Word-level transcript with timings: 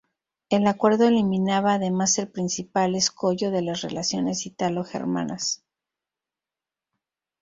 El 0.49 0.65
acuerdo 0.65 1.07
eliminaba 1.07 1.73
además 1.75 2.17
el 2.17 2.27
principal 2.27 2.95
escollo 2.95 3.51
de 3.51 3.61
las 3.61 3.81
relaciones 3.81 4.47
italo-germanas. 4.47 5.63